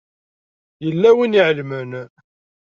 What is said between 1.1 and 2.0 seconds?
win i iɛelmen.